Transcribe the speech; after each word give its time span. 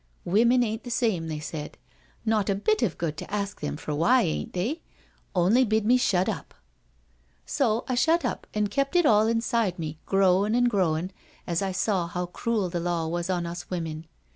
'Women 0.25 0.63
ain't 0.63 0.83
the 0.83 0.89
same/ 0.89 1.27
they 1.27 1.39
said. 1.39 1.77
Not 2.25 2.49
a 2.49 2.55
bit 2.55 2.81
of 2.81 2.97
good 2.97 3.17
to 3.17 3.31
ask 3.31 3.61
them 3.61 3.77
for 3.77 3.93
why 3.93 4.23
ain't 4.23 4.53
they?— 4.53 4.81
only 5.35 5.63
bid 5.63 5.85
me 5.85 5.95
shut 5.95 6.27
up. 6.27 6.55
So 7.45 7.85
I 7.87 7.93
shut 7.93 8.25
up 8.25 8.47
an' 8.55 8.65
kept 8.65 8.95
it 8.95 9.05
all 9.05 9.27
inside 9.27 9.77
me, 9.77 9.99
growin' 10.07 10.55
an* 10.55 10.63
growin' 10.67 11.11
as 11.45 11.61
I 11.61 11.71
saw 11.71 12.07
how 12.07 12.25
cruel 12.25 12.67
the 12.67 12.79
law 12.79 13.05
was 13.05 13.29
on 13.29 13.45
us 13.45 13.69
women. 13.69 14.07